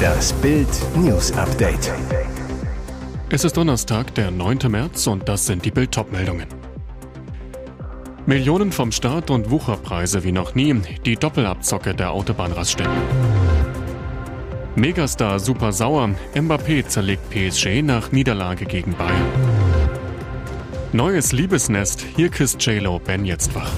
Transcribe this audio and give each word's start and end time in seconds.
Das 0.00 0.32
Bild 0.34 0.68
News 0.96 1.32
Update. 1.32 1.92
Es 3.30 3.44
ist 3.44 3.56
Donnerstag, 3.56 4.14
der 4.14 4.30
9. 4.30 4.58
März 4.68 5.06
und 5.06 5.28
das 5.28 5.46
sind 5.46 5.64
die 5.64 5.70
Bild 5.70 5.96
meldungen 6.10 6.46
Millionen 8.26 8.70
vom 8.70 8.92
Staat 8.92 9.30
und 9.30 9.50
Wucherpreise 9.50 10.22
wie 10.24 10.32
noch 10.32 10.54
nie, 10.54 10.74
die 11.04 11.16
Doppelabzocke 11.16 11.94
der 11.94 12.12
Autobahnraststätten. 12.12 12.92
Megastar 14.76 15.40
super 15.40 15.72
sauer, 15.72 16.10
Mbappé 16.34 16.86
zerlegt 16.86 17.28
PSG 17.30 17.82
nach 17.82 18.12
Niederlage 18.12 18.66
gegen 18.66 18.94
Bayern. 18.94 19.26
Neues 20.92 21.32
Liebesnest, 21.32 22.04
hier 22.16 22.28
küsst 22.28 22.64
JLo 22.64 22.98
Ben 22.98 23.24
jetzt 23.24 23.54
wach. 23.54 23.72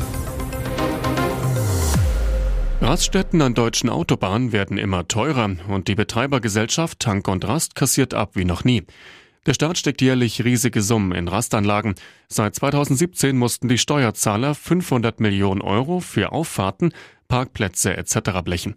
Raststätten 2.92 3.40
an 3.40 3.54
deutschen 3.54 3.88
Autobahnen 3.88 4.52
werden 4.52 4.76
immer 4.76 5.08
teurer 5.08 5.56
und 5.66 5.88
die 5.88 5.94
Betreibergesellschaft 5.94 7.00
Tank 7.00 7.26
und 7.26 7.42
Rast 7.48 7.74
kassiert 7.74 8.12
ab 8.12 8.32
wie 8.34 8.44
noch 8.44 8.64
nie. 8.64 8.82
Der 9.46 9.54
Staat 9.54 9.78
steckt 9.78 10.02
jährlich 10.02 10.44
riesige 10.44 10.82
Summen 10.82 11.12
in 11.12 11.26
Rastanlagen. 11.26 11.94
Seit 12.28 12.54
2017 12.54 13.34
mussten 13.34 13.68
die 13.68 13.78
Steuerzahler 13.78 14.54
500 14.54 15.20
Millionen 15.20 15.62
Euro 15.62 16.00
für 16.00 16.32
Auffahrten, 16.32 16.92
Parkplätze 17.28 17.96
etc. 17.96 18.42
blechen. 18.44 18.76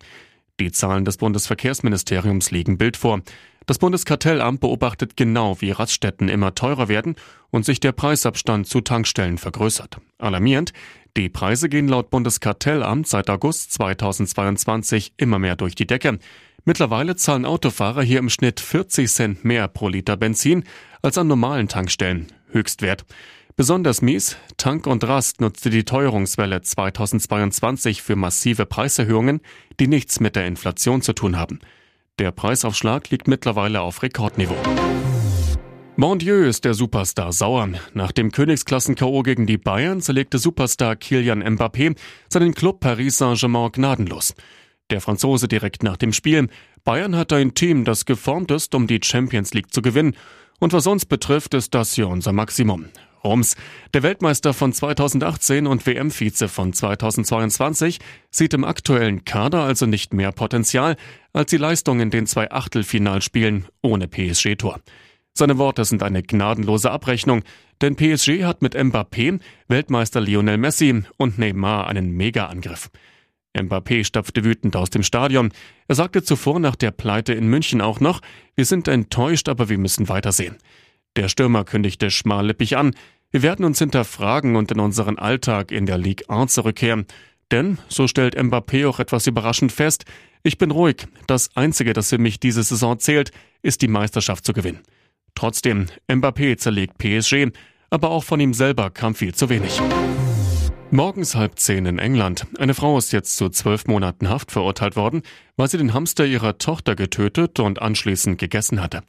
Die 0.60 0.72
Zahlen 0.72 1.04
des 1.04 1.18
Bundesverkehrsministeriums 1.18 2.50
liegen 2.52 2.78
Bild 2.78 2.96
vor. 2.96 3.22
Das 3.66 3.78
Bundeskartellamt 3.78 4.62
beobachtet 4.62 5.18
genau, 5.18 5.60
wie 5.60 5.72
Raststätten 5.72 6.30
immer 6.30 6.56
teurer 6.56 6.88
werden 6.88 7.16
und 7.50 7.66
sich 7.66 7.80
der 7.80 7.92
Preisabstand 7.92 8.68
zu 8.68 8.82
Tankstellen 8.82 9.38
vergrößert. 9.38 9.98
Alarmierend, 10.18 10.72
die 11.18 11.30
Preise 11.30 11.68
gehen 11.68 11.88
laut 11.88 12.10
Bundeskartellamt 12.10 13.08
seit 13.08 13.30
August 13.30 13.74
2022 13.74 15.14
immer 15.18 15.40
mehr 15.40 15.56
durch 15.56 15.76
die 15.76 15.88
Decke. 15.88 16.20
Mittlerweile 16.64 17.16
zahlen 17.16 17.46
Autofahrer 17.46 18.02
hier 18.02 18.20
im 18.20 18.30
Schnitt 18.30 18.60
40 18.60 19.10
Cent 19.10 19.46
mehr 19.46 19.68
pro 19.68 19.90
Liter 19.90 20.16
Benzin 20.16 20.64
als 21.02 21.18
an 21.18 21.28
normalen 21.28 21.68
Tankstellen. 21.68 22.28
Höchstwert. 22.52 23.06
Besonders 23.58 24.02
mies, 24.02 24.36
Tank 24.58 24.86
und 24.86 25.06
Rast 25.06 25.40
nutzte 25.40 25.70
die 25.70 25.86
Teuerungswelle 25.86 26.62
2022 26.62 28.02
für 28.02 28.18
massive 28.18 28.66
Preiserhöhungen, 28.66 29.40
die 29.80 29.88
nichts 29.88 30.20
mit 30.20 30.36
der 30.36 30.46
Inflation 30.46 31.02
zu 31.02 31.14
tun 31.14 31.38
haben. 31.38 31.60
Der 32.20 32.34
Preisaufschlag 32.34 33.10
liegt 33.12 33.30
mittlerweile 33.30 33.80
auf 33.80 34.04
Rekordniveau. 34.04 34.58
Mon 35.96 36.20
Dieu 36.20 36.44
ist 36.44 36.66
der 36.66 36.74
Superstar 36.74 37.32
sauer. 37.32 37.70
Nach 37.94 38.12
dem 38.12 38.34
Königsklassen-K.O. 38.34 39.24
gegen 39.24 39.48
die 39.48 39.58
Bayern 39.58 40.02
zerlegte 40.02 40.38
Superstar 40.38 40.98
Kilian 40.98 41.42
Mbappé 41.42 41.96
seinen 42.28 42.56
Club 42.56 42.82
Paris 42.82 43.20
Saint-Germain 43.20 43.72
gnadenlos. 43.72 44.34
Der 44.90 45.00
Franzose 45.00 45.48
direkt 45.48 45.82
nach 45.82 45.96
dem 45.96 46.12
Spiel. 46.12 46.50
Bayern 46.84 47.16
hat 47.16 47.32
ein 47.32 47.54
Team, 47.54 47.86
das 47.86 48.04
geformt 48.04 48.52
ist, 48.52 48.76
um 48.76 48.86
die 48.86 49.00
Champions 49.02 49.54
League 49.54 49.74
zu 49.74 49.82
gewinnen. 49.82 50.14
Und 50.60 50.74
was 50.74 50.88
uns 50.88 51.06
betrifft, 51.06 51.54
ist 51.54 51.74
das 51.74 51.94
hier 51.94 52.10
unser 52.10 52.34
Maximum. 52.34 52.90
Rums, 53.26 53.56
der 53.94 54.04
Weltmeister 54.04 54.54
von 54.54 54.72
2018 54.72 55.68
und 55.68 55.86
WM-Vize 55.86 56.48
von 56.48 56.72
2022, 56.72 58.00
sieht 58.30 58.54
im 58.54 58.64
aktuellen 58.64 59.26
Kader 59.26 59.64
also 59.64 59.86
nicht 59.86 60.14
mehr 60.14 60.32
Potenzial 60.32 60.96
als 61.34 61.50
die 61.50 61.58
Leistung 61.58 62.00
in 62.00 62.12
den 62.12 62.28
zwei 62.28 62.52
Achtelfinalspielen 62.52 63.66
ohne 63.82 64.08
PSG-Tor. 64.08 64.80
Seine 65.34 65.58
Worte 65.58 65.84
sind 65.84 66.02
eine 66.02 66.24
gnadenlose 66.24 66.92
Abrechnung, 66.92 67.44
denn 67.82 67.98
PSG 67.98 68.46
hat 68.46 68.62
mit 68.62 68.76
Mbappé, 68.76 69.42
Weltmeister 69.68 70.22
Lionel 70.22 70.58
Messi 70.58 71.04
und 71.18 71.38
Neymar 71.38 71.88
einen 71.88 72.12
Mega-Angriff. 72.12 72.90
Mbappé 73.54 74.06
stapfte 74.06 74.44
wütend 74.44 74.76
aus 74.76 74.90
dem 74.90 75.04
Stadion. 75.04 75.52
Er 75.88 75.96
sagte 75.96 76.24
zuvor 76.24 76.60
nach 76.60 76.76
der 76.76 76.92
Pleite 76.92 77.34
in 77.34 77.48
München 77.48 77.82
auch 77.82 78.00
noch, 78.00 78.22
wir 78.56 78.66
sind 78.66 78.88
enttäuscht, 78.88 79.50
aber 79.50 79.70
wir 79.70 79.78
müssen 79.78 80.10
weitersehen. 80.10 80.58
Der 81.16 81.30
Stürmer 81.30 81.64
kündigte 81.64 82.12
schmallippig 82.12 82.78
an, 82.78 82.94
wir 83.32 83.42
werden 83.42 83.66
uns 83.66 83.80
hinterfragen 83.80 84.56
und 84.56 84.72
in 84.72 84.80
unseren 84.80 85.18
Alltag 85.18 85.72
in 85.72 85.86
der 85.86 85.98
Ligue 85.98 86.30
1 86.30 86.54
zurückkehren. 86.54 87.06
Denn, 87.52 87.80
so 87.90 88.08
stellt 88.08 88.38
Mbappé 88.38 88.88
auch 88.88 89.00
etwas 89.00 89.28
überraschend 89.28 89.72
fest, 89.72 90.06
ich 90.44 90.58
bin 90.58 90.72
ruhig. 90.72 91.08
Das 91.28 91.56
Einzige, 91.56 91.94
das 91.94 92.10
für 92.10 92.18
mich 92.18 92.40
diese 92.40 92.64
Saison 92.64 93.00
zählt, 93.00 93.32
ist 93.62 93.82
die 93.82 93.88
Meisterschaft 93.88 94.46
zu 94.46 94.54
gewinnen. 94.54 94.82
Trotzdem, 95.36 95.88
Mbappé 96.08 96.58
zerlegt 96.58 96.98
PSG, 96.98 97.52
aber 97.90 98.10
auch 98.10 98.24
von 98.24 98.40
ihm 98.40 98.54
selber 98.54 98.90
kam 98.90 99.16
viel 99.16 99.34
zu 99.34 99.50
wenig. 99.50 99.82
Morgens 100.92 101.36
halb 101.36 101.60
zehn 101.60 101.86
in 101.86 102.00
England. 102.00 102.46
Eine 102.58 102.74
Frau 102.74 102.98
ist 102.98 103.12
jetzt 103.12 103.36
zu 103.38 103.50
zwölf 103.50 103.86
Monaten 103.88 104.30
Haft 104.30 104.52
verurteilt 104.52 104.96
worden, 104.96 105.24
weil 105.58 105.68
sie 105.68 105.78
den 105.78 105.94
Hamster 105.94 106.26
ihrer 106.26 106.58
Tochter 106.58 106.96
getötet 106.96 107.60
und 107.60 107.82
anschließend 107.82 108.38
gegessen 108.38 108.82
hatte. 108.82 109.02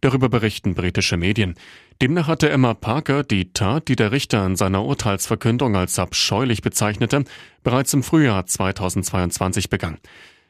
Darüber 0.00 0.28
berichten 0.28 0.74
britische 0.74 1.16
Medien. 1.16 1.54
Demnach 2.00 2.26
hatte 2.26 2.48
Emma 2.48 2.72
Parker 2.72 3.22
die 3.22 3.52
Tat, 3.52 3.88
die 3.88 3.96
der 3.96 4.12
Richter 4.12 4.46
in 4.46 4.56
seiner 4.56 4.84
Urteilsverkündung 4.84 5.76
als 5.76 5.98
abscheulich 5.98 6.62
bezeichnete, 6.62 7.24
bereits 7.62 7.92
im 7.92 8.02
Frühjahr 8.02 8.46
2022 8.46 9.68
begangen. 9.68 9.98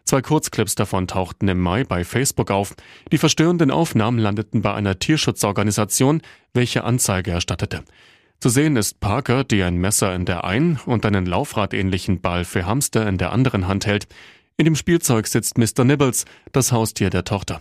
Zwei 0.05 0.23
Kurzclips 0.23 0.77
davon 0.77 1.07
tauchten 1.07 1.49
im 1.49 1.59
Mai 1.61 1.85
bei 1.85 2.05
Facebook 2.05 2.51
auf. 2.51 2.75
Die 3.13 3.19
verstörenden 3.19 3.71
Aufnahmen 3.71 4.19
landeten 4.19 4.63
bei 4.63 4.73
einer 4.73 4.99
Tierschutzorganisation, 4.99 6.23
welche 6.55 6.85
Anzeige 6.85 7.33
erstattete. 7.33 7.85
Zu 8.41 8.49
sehen 8.49 8.77
ist 8.77 9.01
Parker, 9.01 9.45
die 9.45 9.63
ein 9.63 9.77
Messer 9.77 10.15
in 10.15 10.25
der 10.25 10.45
einen 10.45 10.81
und 10.87 11.05
einen 11.05 11.27
Laufradähnlichen 11.27 12.21
Ball 12.21 12.45
für 12.45 12.67
Hamster 12.67 13.07
in 13.09 13.19
der 13.19 13.33
anderen 13.33 13.69
Hand 13.69 13.87
hält. 13.87 14.09
In 14.57 14.65
dem 14.65 14.77
Spielzeug 14.77 15.27
sitzt 15.27 15.59
Mr. 15.59 15.85
Nibbles, 15.85 16.25
das 16.53 16.73
Haustier 16.73 17.11
der 17.11 17.25
Tochter. 17.25 17.61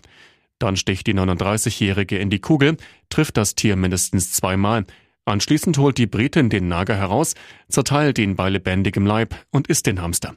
Dann 0.60 0.76
sticht 0.76 1.08
die 1.08 1.14
39-Jährige 1.14 2.18
in 2.18 2.30
die 2.30 2.40
Kugel, 2.40 2.78
trifft 3.10 3.38
das 3.38 3.56
Tier 3.56 3.76
mindestens 3.76 4.34
zweimal. 4.34 4.86
Anschließend 5.26 5.78
holt 5.78 5.98
die 5.98 6.08
Britin 6.08 6.50
den 6.50 6.68
Nager 6.68 6.96
heraus, 6.96 7.36
zerteilt 7.70 8.20
ihn 8.20 8.36
bei 8.36 8.50
lebendigem 8.50 9.06
Leib 9.06 9.36
und 9.52 9.68
isst 9.68 9.86
den 9.86 10.02
Hamster. 10.02 10.36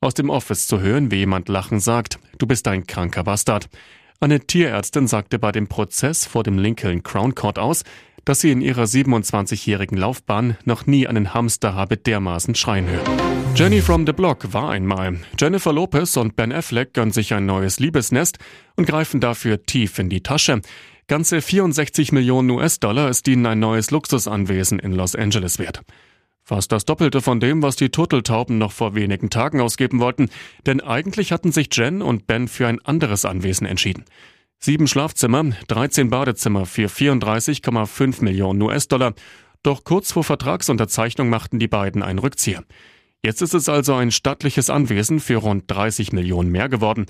Aus 0.00 0.14
dem 0.14 0.30
Office 0.30 0.66
zu 0.66 0.80
hören, 0.80 1.10
wie 1.10 1.16
jemand 1.16 1.48
lachen 1.48 1.80
sagt, 1.80 2.18
du 2.38 2.46
bist 2.46 2.68
ein 2.68 2.86
kranker 2.86 3.24
Bastard. 3.24 3.68
Eine 4.20 4.40
Tierärztin 4.40 5.06
sagte 5.08 5.38
bei 5.38 5.50
dem 5.50 5.66
Prozess 5.66 6.24
vor 6.24 6.42
dem 6.42 6.58
Lincoln 6.58 7.02
Crown 7.02 7.34
Court 7.34 7.58
aus, 7.58 7.84
dass 8.24 8.40
sie 8.40 8.50
in 8.50 8.60
ihrer 8.60 8.84
27-jährigen 8.84 9.96
Laufbahn 9.96 10.56
noch 10.64 10.86
nie 10.86 11.06
einen 11.06 11.34
Hamster 11.34 11.74
habe 11.74 11.96
dermaßen 11.96 12.54
schreien 12.54 12.88
hören. 12.88 13.34
Jenny 13.56 13.80
from 13.80 14.06
the 14.06 14.12
Block 14.12 14.52
war 14.52 14.70
einmal. 14.70 15.20
Jennifer 15.38 15.72
Lopez 15.72 16.16
und 16.16 16.34
Ben 16.34 16.52
Affleck 16.52 16.92
gönnen 16.92 17.12
sich 17.12 17.32
ein 17.34 17.46
neues 17.46 17.78
Liebesnest 17.78 18.38
und 18.76 18.86
greifen 18.86 19.20
dafür 19.20 19.64
tief 19.64 19.98
in 19.98 20.08
die 20.08 20.22
Tasche. 20.22 20.60
Ganze 21.06 21.42
64 21.42 22.12
Millionen 22.12 22.50
US-Dollar 22.50 23.10
ist 23.10 23.28
ihnen 23.28 23.46
ein 23.46 23.60
neues 23.60 23.90
Luxusanwesen 23.90 24.78
in 24.78 24.92
Los 24.92 25.14
Angeles 25.14 25.58
wert. 25.58 25.82
Fast 26.42 26.72
das 26.72 26.84
Doppelte 26.84 27.22
von 27.22 27.40
dem, 27.40 27.62
was 27.62 27.76
die 27.76 27.90
Turteltauben 27.90 28.58
noch 28.58 28.72
vor 28.72 28.94
wenigen 28.94 29.30
Tagen 29.30 29.60
ausgeben 29.60 30.00
wollten, 30.00 30.28
denn 30.66 30.80
eigentlich 30.80 31.32
hatten 31.32 31.52
sich 31.52 31.68
Jen 31.72 32.02
und 32.02 32.26
Ben 32.26 32.48
für 32.48 32.66
ein 32.66 32.84
anderes 32.84 33.24
Anwesen 33.24 33.66
entschieden. 33.66 34.04
Sieben 34.64 34.88
Schlafzimmer, 34.88 35.50
13 35.68 36.08
Badezimmer 36.08 36.64
für 36.64 36.88
34,5 36.88 38.24
Millionen 38.24 38.62
US-Dollar. 38.62 39.12
Doch 39.62 39.84
kurz 39.84 40.12
vor 40.12 40.24
Vertragsunterzeichnung 40.24 41.28
machten 41.28 41.58
die 41.58 41.68
beiden 41.68 42.02
einen 42.02 42.18
Rückzieher. 42.18 42.64
Jetzt 43.22 43.42
ist 43.42 43.52
es 43.52 43.68
also 43.68 43.92
ein 43.92 44.10
stattliches 44.10 44.70
Anwesen 44.70 45.20
für 45.20 45.36
rund 45.36 45.64
30 45.66 46.12
Millionen 46.12 46.50
mehr 46.50 46.70
geworden. 46.70 47.04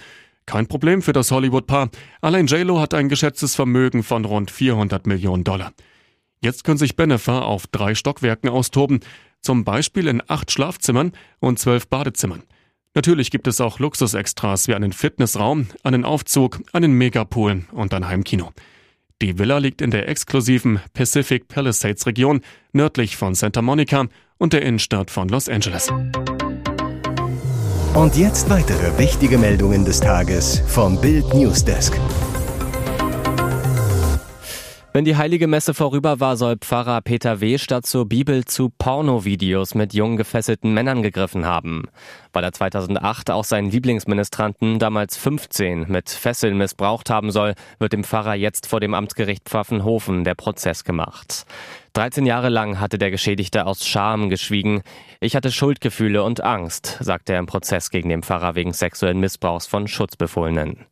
Kein 0.46 0.66
Problem 0.66 1.00
für 1.00 1.12
das 1.12 1.30
Hollywood-Paar. 1.30 1.90
Allein 2.20 2.48
JLo 2.48 2.80
hat 2.80 2.92
ein 2.92 3.08
geschätztes 3.08 3.54
Vermögen 3.54 4.02
von 4.02 4.24
rund 4.24 4.50
400 4.50 5.06
Millionen 5.06 5.44
Dollar. 5.44 5.74
Jetzt 6.40 6.64
können 6.64 6.78
sich 6.78 6.96
Benefer 6.96 7.44
auf 7.44 7.68
drei 7.68 7.94
Stockwerken 7.94 8.50
austoben, 8.50 8.98
zum 9.42 9.62
Beispiel 9.62 10.08
in 10.08 10.24
acht 10.26 10.50
Schlafzimmern 10.50 11.12
und 11.38 11.60
zwölf 11.60 11.86
Badezimmern. 11.86 12.42
Natürlich 12.94 13.32
gibt 13.32 13.48
es 13.48 13.60
auch 13.60 13.80
Luxusextras 13.80 14.68
wie 14.68 14.74
einen 14.74 14.92
Fitnessraum, 14.92 15.66
einen 15.82 16.04
Aufzug, 16.04 16.60
einen 16.72 16.92
Megapool 16.92 17.64
und 17.72 17.92
ein 17.92 18.06
Heimkino. 18.06 18.52
Die 19.20 19.38
Villa 19.38 19.58
liegt 19.58 19.82
in 19.82 19.90
der 19.90 20.08
exklusiven 20.08 20.80
Pacific 20.92 21.48
Palisades 21.48 22.06
Region 22.06 22.40
nördlich 22.72 23.16
von 23.16 23.34
Santa 23.34 23.62
Monica 23.62 24.06
und 24.38 24.52
der 24.52 24.62
Innenstadt 24.62 25.10
von 25.10 25.28
Los 25.28 25.48
Angeles. 25.48 25.88
Und 27.94 28.16
jetzt 28.16 28.50
weitere 28.50 28.98
wichtige 28.98 29.38
Meldungen 29.38 29.84
des 29.84 30.00
Tages 30.00 30.62
vom 30.66 31.00
Bild 31.00 31.32
Newsdesk. 31.32 31.98
Wenn 34.96 35.04
die 35.04 35.16
heilige 35.16 35.48
Messe 35.48 35.74
vorüber 35.74 36.20
war, 36.20 36.36
soll 36.36 36.56
Pfarrer 36.56 37.00
Peter 37.00 37.40
W. 37.40 37.58
statt 37.58 37.84
zur 37.84 38.08
Bibel 38.08 38.44
zu 38.44 38.70
Pornovideos 38.70 39.74
mit 39.74 39.92
jungen 39.92 40.16
gefesselten 40.16 40.72
Männern 40.72 41.02
gegriffen 41.02 41.46
haben. 41.46 41.88
Weil 42.32 42.44
er 42.44 42.52
2008 42.52 43.32
auch 43.32 43.42
seinen 43.42 43.72
Lieblingsministranten, 43.72 44.78
damals 44.78 45.16
15, 45.16 45.86
mit 45.88 46.10
Fesseln 46.10 46.56
missbraucht 46.56 47.10
haben 47.10 47.32
soll, 47.32 47.54
wird 47.80 47.92
dem 47.92 48.04
Pfarrer 48.04 48.36
jetzt 48.36 48.68
vor 48.68 48.78
dem 48.78 48.94
Amtsgericht 48.94 49.48
Pfaffenhofen 49.48 50.22
der 50.22 50.36
Prozess 50.36 50.84
gemacht. 50.84 51.44
13 51.94 52.24
Jahre 52.24 52.48
lang 52.48 52.78
hatte 52.78 52.96
der 52.96 53.10
Geschädigte 53.10 53.66
aus 53.66 53.84
Scham 53.84 54.28
geschwiegen. 54.28 54.82
Ich 55.18 55.34
hatte 55.34 55.50
Schuldgefühle 55.50 56.22
und 56.22 56.40
Angst, 56.44 56.98
sagte 57.00 57.32
er 57.32 57.40
im 57.40 57.46
Prozess 57.46 57.90
gegen 57.90 58.10
den 58.10 58.22
Pfarrer 58.22 58.54
wegen 58.54 58.72
sexuellen 58.72 59.18
Missbrauchs 59.18 59.66
von 59.66 59.88
Schutzbefohlenen. 59.88 60.86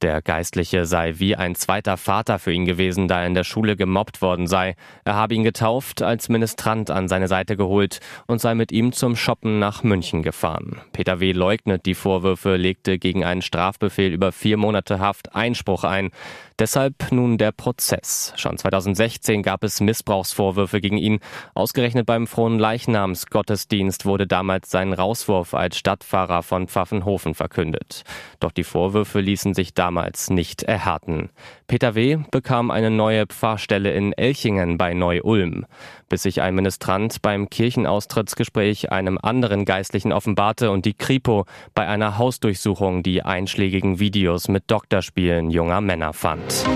Der 0.00 0.22
Geistliche 0.22 0.86
sei 0.86 1.14
wie 1.18 1.34
ein 1.34 1.56
zweiter 1.56 1.96
Vater 1.96 2.38
für 2.38 2.52
ihn 2.52 2.66
gewesen, 2.66 3.08
da 3.08 3.22
er 3.22 3.26
in 3.26 3.34
der 3.34 3.42
Schule 3.42 3.74
gemobbt 3.74 4.22
worden 4.22 4.46
sei. 4.46 4.76
Er 5.04 5.14
habe 5.14 5.34
ihn 5.34 5.42
getauft, 5.42 6.02
als 6.02 6.28
Ministrant 6.28 6.88
an 6.92 7.08
seine 7.08 7.26
Seite 7.26 7.56
geholt 7.56 7.98
und 8.28 8.40
sei 8.40 8.54
mit 8.54 8.70
ihm 8.70 8.92
zum 8.92 9.16
Shoppen 9.16 9.58
nach 9.58 9.82
München 9.82 10.22
gefahren. 10.22 10.80
Peter 10.92 11.18
W. 11.18 11.32
leugnet 11.32 11.84
die 11.84 11.96
Vorwürfe, 11.96 12.54
legte 12.54 13.00
gegen 13.00 13.24
einen 13.24 13.42
Strafbefehl 13.42 14.12
über 14.12 14.30
vier 14.30 14.56
Monate 14.56 15.00
Haft 15.00 15.34
Einspruch 15.34 15.82
ein. 15.82 16.12
Deshalb 16.60 17.12
nun 17.12 17.38
der 17.38 17.52
Prozess. 17.52 18.32
Schon 18.36 18.58
2016 18.58 19.44
gab 19.44 19.62
es 19.62 19.80
Missbrauchsvorwürfe 19.80 20.80
gegen 20.80 20.98
ihn. 20.98 21.20
Ausgerechnet 21.54 22.04
beim 22.04 22.26
Frohen 22.26 22.58
Leichnamsgottesdienst 22.58 24.06
wurde 24.06 24.26
damals 24.26 24.68
sein 24.68 24.92
Rauswurf 24.92 25.54
als 25.54 25.78
Stadtfahrer 25.78 26.42
von 26.42 26.66
Pfaffenhofen 26.66 27.34
verkündet. 27.34 28.02
Doch 28.40 28.50
die 28.50 28.64
Vorwürfe 28.64 29.20
ließen 29.20 29.54
sich 29.54 29.72
damals 29.88 30.28
nicht 30.28 30.64
erhärten. 30.64 31.30
Peter 31.66 31.94
W. 31.94 32.18
bekam 32.30 32.70
eine 32.70 32.90
neue 32.90 33.26
Pfarrstelle 33.26 33.90
in 33.90 34.12
Elchingen 34.12 34.76
bei 34.76 34.92
Neu-Ulm, 34.92 35.64
bis 36.10 36.24
sich 36.24 36.42
ein 36.42 36.54
Ministrant 36.54 37.22
beim 37.22 37.48
Kirchenaustrittsgespräch 37.48 38.92
einem 38.92 39.18
anderen 39.22 39.64
Geistlichen 39.64 40.12
offenbarte 40.12 40.70
und 40.70 40.84
die 40.84 40.92
Kripo 40.92 41.46
bei 41.74 41.88
einer 41.88 42.18
Hausdurchsuchung 42.18 43.02
die 43.02 43.22
einschlägigen 43.22 43.98
Videos 43.98 44.48
mit 44.48 44.64
Doktorspielen 44.70 45.50
junger 45.50 45.80
Männer 45.80 46.12
fand. 46.12 46.66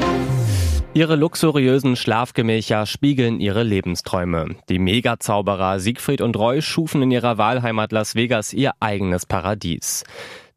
Ihre 0.95 1.17
luxuriösen 1.17 1.97
Schlafgemächer 1.97 2.87
spiegeln 2.87 3.41
ihre 3.41 3.63
Lebensträume. 3.63 4.57
Die 4.71 4.79
Megazauberer 4.79 5.81
Siegfried 5.81 6.23
und 6.23 6.37
Roy 6.37 6.63
schufen 6.63 7.03
in 7.03 7.11
ihrer 7.11 7.37
Wahlheimat 7.37 7.93
Las 7.93 8.15
Vegas 8.15 8.55
ihr 8.55 8.73
eigenes 8.81 9.27
Paradies. 9.27 10.05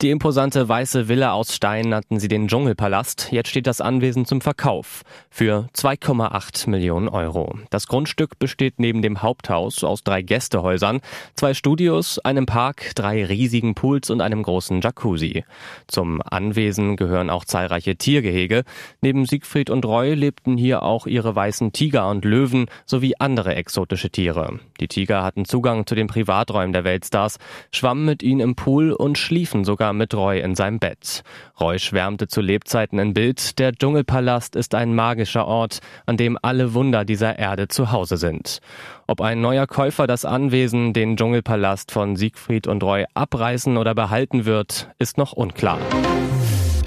Die 0.02 0.10
imposante 0.10 0.68
weiße 0.68 1.08
Villa 1.08 1.32
aus 1.32 1.56
Stein 1.56 1.88
nannten 1.88 2.20
sie 2.20 2.28
den 2.28 2.50
Dschungelpalast. 2.50 3.32
Jetzt 3.32 3.48
steht 3.48 3.66
das 3.66 3.80
Anwesen 3.80 4.26
zum 4.26 4.42
Verkauf 4.42 5.04
für 5.30 5.70
2,8 5.74 6.70
Millionen 6.70 7.08
Euro. 7.08 7.58
Das 7.70 7.88
Grundstück 7.88 8.38
besteht 8.38 8.74
neben 8.78 9.02
dem 9.02 9.22
Haupthaus 9.22 9.86
aus 9.86 10.04
drei 10.04 10.22
Gästehäusern, 10.22 11.00
zwei 11.36 11.54
Studios, 11.54 12.20
einem 12.20 12.46
Park, 12.46 12.92
drei 12.96 13.24
riesigen 13.24 13.74
Pools 13.74 14.10
und 14.10 14.20
einem 14.20 14.44
großen 14.44 14.82
Jacuzzi. 14.82 15.46
Zum 15.88 16.22
Anwesen 16.22 16.98
gehören 16.98 17.30
auch 17.30 17.46
zahlreiche 17.46 17.96
Tiergehege. 17.96 18.66
Neben 19.00 19.26
Siegfried 19.26 19.70
und 19.70 19.86
Roy 19.86 20.14
lebten 20.14 20.58
hier 20.58 20.84
auch 20.84 21.08
ihre 21.08 21.34
weißen 21.34 21.72
Tiger 21.72 22.10
und 22.10 22.26
Löwen 22.26 22.66
sowie 22.86 23.14
andere 23.18 23.56
exotische 23.56 24.10
Tiere. 24.10 24.60
Die 24.82 24.90
Tiger 24.90 25.24
hatten 25.24 25.46
Zugang 25.46 25.88
zu 25.88 25.96
den 25.96 26.08
Privaträumen 26.08 26.74
der 26.74 26.84
Weltstars, 26.84 27.38
schwammen 27.72 28.04
mit 28.04 28.24
ihnen 28.24 28.42
im 28.42 28.56
Pool 28.56 28.92
und 28.92 29.18
schliefen 29.18 29.64
sogar 29.64 29.85
sogar 29.86 29.94
mit 29.94 30.16
Roy 30.16 30.40
in 30.40 30.56
seinem 30.56 30.80
Bett. 30.80 31.22
Roy 31.60 31.78
schwärmte 31.78 32.28
zu 32.28 32.42
Lebzeiten 32.42 32.98
in 32.98 33.14
Bild, 33.14 33.60
der 33.60 33.72
Dschungelpalast 33.72 34.56
ist 34.56 34.74
ein 34.74 34.96
magischer 34.96 35.46
Ort, 35.46 35.80
an 36.08 36.18
dem 36.18 36.40
alle 36.42 36.74
Wunder 36.74 37.06
dieser 37.06 37.38
Erde 37.38 37.68
zu 37.68 37.92
Hause 37.92 38.18
sind. 38.18 38.62
Ob 39.06 39.22
ein 39.22 39.42
neuer 39.42 39.68
Käufer 39.68 40.08
das 40.08 40.26
Anwesen, 40.26 40.94
den 40.94 41.18
Dschungelpalast 41.18 41.92
von 41.92 42.16
Siegfried 42.16 42.66
und 42.66 42.82
Roy 42.82 43.06
abreißen 43.14 43.78
oder 43.78 43.94
behalten 43.94 44.46
wird, 44.46 44.90
ist 44.98 45.20
noch 45.20 45.34
unklar. 45.34 45.78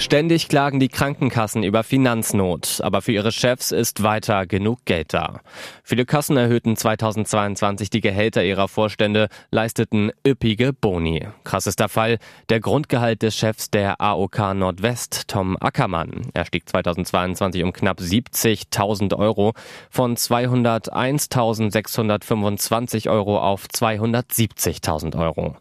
Ständig 0.00 0.49
klagen 0.49 0.79
die 0.79 0.89
Krankenkassen 0.89 1.65
über 1.65 1.83
Finanznot, 1.83 2.81
aber 2.85 3.03
für 3.03 3.11
ihre 3.11 3.33
Chefs 3.33 3.73
ist 3.73 4.05
weiter 4.05 4.47
genug 4.47 4.85
Geld 4.85 5.12
da. 5.12 5.41
Viele 5.83 6.06
Kassen 6.06 6.37
erhöhten 6.37 6.77
2022 6.77 7.91
die 7.91 8.00
Gehälter 8.00 8.45
ihrer 8.45 8.69
Vorstände, 8.69 9.29
leisteten 9.50 10.12
üppige 10.25 10.73
Boni. 10.73 11.27
Krassester 11.43 11.89
Fall, 11.89 12.19
der 12.49 12.61
Grundgehalt 12.61 13.23
des 13.23 13.37
Chefs 13.37 13.71
der 13.71 14.00
AOK 14.00 14.55
Nordwest, 14.55 15.27
Tom 15.27 15.56
Ackermann. 15.61 16.31
Er 16.33 16.44
stieg 16.44 16.69
2022 16.69 17.65
um 17.65 17.73
knapp 17.73 17.99
70.000 17.99 19.19
Euro 19.19 19.55
von 19.91 20.17
201.625 20.17 23.11
Euro 23.11 23.41
auf 23.41 23.67
270.000 23.67 25.19
Euro. 25.19 25.56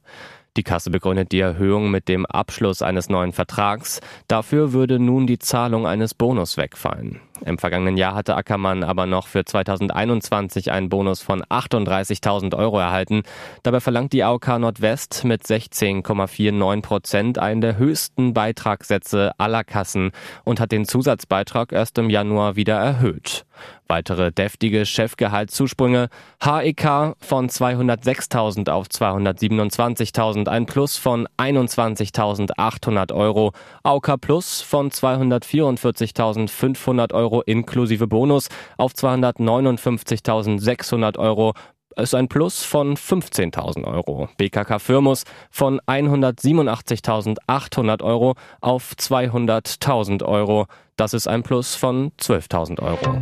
Die 0.57 0.63
Kasse 0.63 0.89
begründet 0.89 1.31
die 1.31 1.39
Erhöhung 1.39 1.91
mit 1.91 2.07
dem 2.07 2.25
Abschluss 2.25 2.81
eines 2.81 3.09
neuen 3.09 3.31
Vertrags. 3.31 4.01
Dafür 4.27 4.73
würde 4.73 4.97
nun 4.97 5.27
die 5.27 5.37
Zahlung 5.37 5.85
eines 5.85 6.15
Bonus 6.15 6.57
wegfallen. 6.57 7.21
Im 7.45 7.59
vergangenen 7.59 7.95
Jahr 7.95 8.15
hatte 8.15 8.35
Ackermann 8.35 8.83
aber 8.83 9.05
noch 9.05 9.27
für 9.27 9.45
2021 9.45 10.71
einen 10.71 10.89
Bonus 10.89 11.21
von 11.21 11.43
38.000 11.43 12.57
Euro 12.57 12.79
erhalten. 12.79 13.21
Dabei 13.61 13.79
verlangt 13.79 14.13
die 14.13 14.23
AOK 14.23 14.57
Nordwest 14.57 15.23
mit 15.23 15.43
16,49 15.43 16.81
Prozent 16.81 17.37
einen 17.37 17.61
der 17.61 17.77
höchsten 17.77 18.33
Beitragssätze 18.33 19.33
aller 19.37 19.63
Kassen 19.63 20.11
und 20.43 20.59
hat 20.59 20.71
den 20.71 20.85
Zusatzbeitrag 20.85 21.71
erst 21.71 21.99
im 21.99 22.09
Januar 22.09 22.55
wieder 22.55 22.77
erhöht. 22.77 23.45
Weitere 23.87 24.31
deftige 24.31 24.85
Chefgehaltszusprünge. 24.85 26.07
HEK 26.41 27.15
von 27.19 27.49
206.000 27.49 28.71
auf 28.71 28.87
227.000, 28.87 30.47
ein 30.47 30.65
Plus 30.65 30.97
von 30.97 31.27
21.800 31.37 33.13
Euro. 33.13 33.51
AOK 33.83 34.19
Plus 34.19 34.61
von 34.61 34.89
244.500 34.89 37.13
Euro 37.13 37.27
Euro 37.27 37.41
inklusive 37.41 38.07
Bonus 38.07 38.47
auf 38.77 38.93
259.600 38.93 41.19
Euro 41.19 41.53
ist 41.97 42.15
ein 42.15 42.27
Plus 42.27 42.63
von 42.63 42.95
15.000 42.95 43.85
Euro. 43.85 44.29
BKK 44.37 44.79
Firmus 44.79 45.23
von 45.49 45.79
187.800 45.81 48.03
Euro 48.03 48.35
auf 48.61 48.93
200.000 48.97 50.23
Euro. 50.23 50.67
Das 50.95 51.13
ist 51.13 51.27
ein 51.27 51.43
Plus 51.43 51.75
von 51.75 52.11
12.000 52.19 52.81
Euro. 52.81 53.21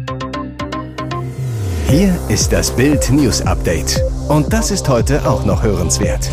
Hier 1.87 2.15
ist 2.29 2.51
das 2.51 2.75
Bild 2.75 3.11
News 3.11 3.41
Update. 3.41 4.01
Und 4.27 4.51
das 4.51 4.71
ist 4.71 4.89
heute 4.89 5.29
auch 5.29 5.45
noch 5.45 5.61
hörenswert. 5.63 6.29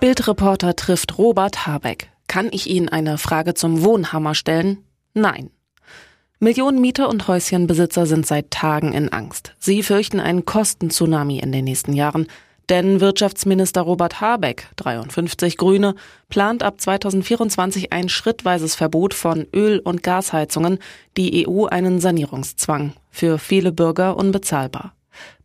Bildreporter 0.00 0.74
trifft 0.76 1.16
Robert 1.18 1.66
Habeck. 1.66 2.10
Kann 2.26 2.48
ich 2.52 2.68
Ihnen 2.68 2.88
eine 2.88 3.18
Frage 3.18 3.54
zum 3.54 3.84
Wohnhammer 3.84 4.34
stellen? 4.34 4.84
Nein. 5.14 5.50
Millionen 6.40 6.80
Mieter 6.80 7.08
und 7.08 7.26
Häuschenbesitzer 7.26 8.06
sind 8.06 8.24
seit 8.24 8.52
Tagen 8.52 8.92
in 8.92 9.12
Angst. 9.12 9.54
Sie 9.58 9.82
fürchten 9.82 10.20
einen 10.20 10.44
Kostentsunami 10.44 11.40
in 11.40 11.50
den 11.50 11.64
nächsten 11.64 11.92
Jahren. 11.92 12.28
Denn 12.68 13.00
Wirtschaftsminister 13.00 13.80
Robert 13.80 14.20
Habeck, 14.20 14.68
53 14.76 15.56
Grüne, 15.56 15.94
plant 16.28 16.62
ab 16.62 16.80
2024 16.80 17.92
ein 17.92 18.08
schrittweises 18.08 18.76
Verbot 18.76 19.14
von 19.14 19.46
Öl- 19.52 19.80
und 19.80 20.04
Gasheizungen, 20.04 20.78
die 21.16 21.48
EU 21.48 21.64
einen 21.64 21.98
Sanierungszwang. 21.98 22.92
Für 23.10 23.38
viele 23.38 23.72
Bürger 23.72 24.16
unbezahlbar. 24.16 24.92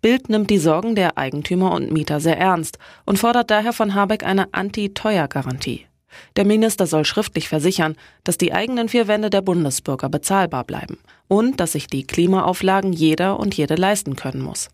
Bild 0.01 0.29
nimmt 0.29 0.51
die 0.51 0.59
Sorgen 0.59 0.93
der 0.93 1.17
Eigentümer 1.17 1.71
und 1.71 1.91
Mieter 1.91 2.19
sehr 2.19 2.37
ernst 2.37 2.77
und 3.05 3.17
fordert 3.17 3.49
daher 3.49 3.73
von 3.73 3.95
Habeck 3.95 4.23
eine 4.23 4.53
Anti-Teuer-Garantie. 4.53 5.87
Der 6.35 6.45
Minister 6.45 6.87
soll 6.87 7.05
schriftlich 7.05 7.49
versichern, 7.49 7.95
dass 8.23 8.37
die 8.37 8.53
eigenen 8.53 8.89
vier 8.89 9.07
Wände 9.07 9.29
der 9.29 9.41
Bundesbürger 9.41 10.09
bezahlbar 10.09 10.63
bleiben 10.63 10.97
und 11.27 11.59
dass 11.59 11.73
sich 11.73 11.87
die 11.87 12.05
Klimaauflagen 12.05 12.93
jeder 12.93 13.39
und 13.39 13.55
jede 13.55 13.75
leisten 13.75 14.15
können 14.15 14.41
muss. 14.41 14.69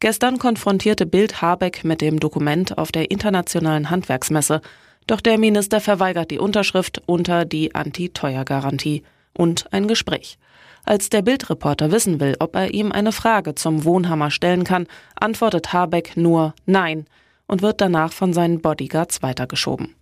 Gestern 0.00 0.38
konfrontierte 0.38 1.04
Bild 1.04 1.42
Habeck 1.42 1.84
mit 1.84 2.00
dem 2.00 2.20
Dokument 2.20 2.78
auf 2.78 2.90
der 2.90 3.10
internationalen 3.10 3.90
Handwerksmesse, 3.90 4.62
doch 5.06 5.20
der 5.20 5.38
Minister 5.38 5.80
verweigert 5.80 6.30
die 6.30 6.38
Unterschrift 6.38 7.02
unter 7.06 7.44
die 7.44 7.74
Anti-Teuer-Garantie 7.74 9.02
und 9.34 9.72
ein 9.72 9.88
Gespräch. 9.88 10.38
Als 10.84 11.10
der 11.10 11.22
Bildreporter 11.22 11.92
wissen 11.92 12.20
will, 12.20 12.36
ob 12.38 12.56
er 12.56 12.72
ihm 12.72 12.92
eine 12.92 13.12
Frage 13.12 13.54
zum 13.54 13.84
Wohnhammer 13.84 14.30
stellen 14.30 14.64
kann, 14.64 14.86
antwortet 15.14 15.72
Habeck 15.72 16.16
nur 16.16 16.54
Nein 16.64 17.06
und 17.46 17.62
wird 17.62 17.80
danach 17.80 18.12
von 18.12 18.32
seinen 18.32 18.60
Bodyguards 18.60 19.22
weitergeschoben. 19.22 19.94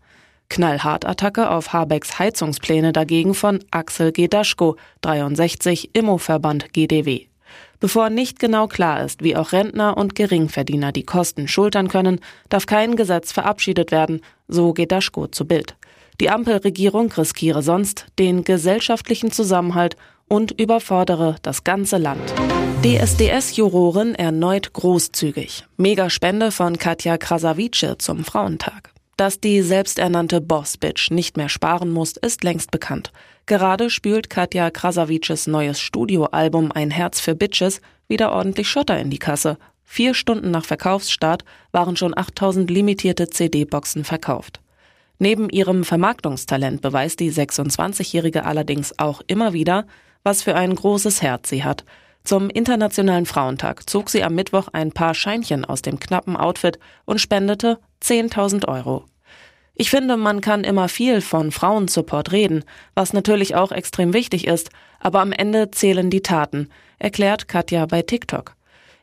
Knallhart-Attacke 0.48 1.50
auf 1.50 1.72
Habecks 1.72 2.18
Heizungspläne 2.18 2.92
dagegen 2.92 3.34
von 3.34 3.60
Axel 3.70 4.12
G. 4.12 4.28
Daschko, 4.28 4.76
63, 5.02 5.90
Immoverband 5.94 6.72
GDW. 6.72 7.26
Bevor 7.80 8.10
nicht 8.10 8.40
genau 8.40 8.66
klar 8.66 9.04
ist, 9.04 9.22
wie 9.22 9.36
auch 9.36 9.52
Rentner 9.52 9.96
und 9.96 10.14
Geringverdiener 10.14 10.90
die 10.90 11.04
Kosten 11.04 11.46
schultern 11.46 11.88
können, 11.88 12.20
darf 12.48 12.66
kein 12.66 12.96
Gesetz 12.96 13.30
verabschiedet 13.30 13.92
werden, 13.92 14.20
so 14.48 14.72
Gedaschko 14.72 15.28
zu 15.28 15.46
Bild. 15.46 15.76
Die 16.20 16.30
Ampelregierung 16.30 17.12
riskiere 17.12 17.62
sonst 17.62 18.06
den 18.18 18.42
gesellschaftlichen 18.42 19.30
Zusammenhalt 19.30 19.96
und 20.26 20.50
überfordere 20.50 21.36
das 21.42 21.62
ganze 21.62 21.96
Land. 21.96 22.34
DSDS-Jurorin 22.82 24.14
erneut 24.14 24.72
großzügig. 24.72 25.64
Megaspende 25.76 26.50
von 26.50 26.78
Katja 26.78 27.16
Krasavice 27.16 27.96
zum 27.98 28.24
Frauentag. 28.24 28.90
Dass 29.18 29.40
die 29.40 29.62
selbsternannte 29.62 30.40
Boss-Bitch 30.40 31.10
nicht 31.10 31.36
mehr 31.36 31.48
sparen 31.48 31.90
muss, 31.90 32.16
ist 32.16 32.44
längst 32.44 32.70
bekannt. 32.70 33.10
Gerade 33.46 33.90
spült 33.90 34.30
Katja 34.30 34.70
Krasavices 34.70 35.48
neues 35.48 35.80
Studioalbum 35.80 36.70
Ein 36.70 36.92
Herz 36.92 37.18
für 37.18 37.34
Bitches 37.34 37.80
wieder 38.06 38.30
ordentlich 38.30 38.68
Schotter 38.68 38.96
in 38.96 39.10
die 39.10 39.18
Kasse. 39.18 39.58
Vier 39.82 40.14
Stunden 40.14 40.52
nach 40.52 40.64
Verkaufsstart 40.64 41.44
waren 41.72 41.96
schon 41.96 42.16
8000 42.16 42.70
limitierte 42.70 43.28
CD-Boxen 43.28 44.04
verkauft. 44.04 44.60
Neben 45.18 45.50
ihrem 45.50 45.82
Vermarktungstalent 45.82 46.80
beweist 46.80 47.18
die 47.18 47.32
26-Jährige 47.32 48.44
allerdings 48.44 49.00
auch 49.00 49.20
immer 49.26 49.52
wieder, 49.52 49.88
was 50.22 50.44
für 50.44 50.54
ein 50.54 50.72
großes 50.72 51.22
Herz 51.22 51.48
sie 51.48 51.64
hat. 51.64 51.84
Zum 52.22 52.50
Internationalen 52.50 53.26
Frauentag 53.26 53.90
zog 53.90 54.10
sie 54.10 54.22
am 54.22 54.36
Mittwoch 54.36 54.68
ein 54.72 54.92
paar 54.92 55.14
Scheinchen 55.14 55.64
aus 55.64 55.82
dem 55.82 55.98
knappen 55.98 56.36
Outfit 56.36 56.78
und 57.04 57.20
spendete 57.20 57.80
10.000 58.02 58.68
Euro. 58.68 59.04
Ich 59.74 59.90
finde, 59.90 60.16
man 60.16 60.40
kann 60.40 60.64
immer 60.64 60.88
viel 60.88 61.20
von 61.20 61.52
Frauensupport 61.52 62.32
reden, 62.32 62.64
was 62.94 63.12
natürlich 63.12 63.54
auch 63.54 63.70
extrem 63.70 64.12
wichtig 64.12 64.46
ist, 64.46 64.70
aber 64.98 65.20
am 65.20 65.30
Ende 65.30 65.70
zählen 65.70 66.10
die 66.10 66.22
Taten, 66.22 66.68
erklärt 66.98 67.46
Katja 67.46 67.86
bei 67.86 68.02
TikTok. 68.02 68.54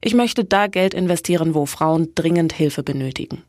Ich 0.01 0.13
möchte 0.13 0.43
da 0.43 0.67
Geld 0.67 0.93
investieren, 0.93 1.55
wo 1.55 1.65
Frauen 1.65 2.09
dringend 2.13 2.53
Hilfe 2.53 2.83
benötigen. 2.83 3.43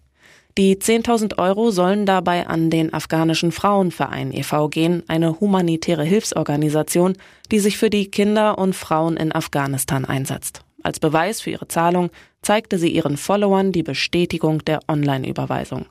Die 0.57 0.77
10.000 0.77 1.39
Euro 1.39 1.71
sollen 1.71 2.07
dabei 2.07 2.47
an 2.47 2.71
den 2.71 2.95
afghanischen 2.95 3.53
Frauenverein 3.53 4.33
e.V. 4.33 4.69
gehen, 4.69 5.03
eine 5.07 5.39
humanitäre 5.39 6.05
Hilfsorganisation, 6.05 7.15
die 7.51 7.59
sich 7.59 7.77
für 7.77 7.91
die 7.91 8.11
Kinder 8.11 8.57
und 8.57 8.75
Frauen 8.75 9.19
in 9.19 9.35
Afghanistan 9.35 10.07
einsetzt. 10.07 10.63
Als 10.83 10.99
Beweis 10.99 11.43
für 11.43 11.51
ihre 11.51 11.69
Zahlung 11.69 12.09
zeigte 12.47 12.79
sie 12.79 12.91
ihren 12.91 13.17
Followern 13.17 13.73
die 13.73 13.83
Bestätigung 13.83 14.65
der 14.65 14.79
Online-Überweisung. 14.87 15.87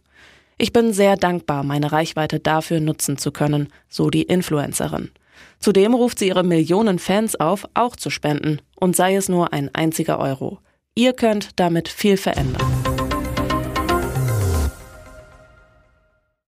Ich 0.58 0.72
bin 0.72 0.94
sehr 0.94 1.18
dankbar, 1.18 1.64
meine 1.64 1.92
Reichweite 1.92 2.40
dafür 2.40 2.80
nutzen 2.80 3.18
zu 3.18 3.34
können, 3.34 3.68
so 3.90 4.10
die 4.10 4.24
Influencerin. 4.24 5.12
Zudem 5.60 5.94
ruft 5.94 6.18
sie 6.18 6.30
ihre 6.30 6.46
Millionen 6.46 6.98
Fans 6.98 7.38
auf, 7.38 7.66
auch 7.74 7.98
zu 7.98 8.10
spenden, 8.10 8.62
und 8.76 8.96
sei 8.96 9.18
es 9.18 9.28
nur 9.28 9.52
ein 9.52 9.70
einziger 9.76 10.18
Euro. 10.18 10.60
Ihr 10.96 11.12
könnt 11.12 11.60
damit 11.60 11.90
viel 11.90 12.16
verändern. 12.16 12.85